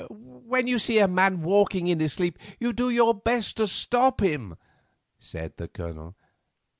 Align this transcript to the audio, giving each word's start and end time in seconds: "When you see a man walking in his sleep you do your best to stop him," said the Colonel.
"When 0.09 0.65
you 0.65 0.79
see 0.79 0.97
a 0.97 1.07
man 1.07 1.43
walking 1.43 1.85
in 1.85 1.99
his 1.99 2.13
sleep 2.13 2.39
you 2.59 2.73
do 2.73 2.89
your 2.89 3.13
best 3.13 3.57
to 3.57 3.67
stop 3.67 4.19
him," 4.19 4.55
said 5.19 5.57
the 5.57 5.67
Colonel. 5.67 6.15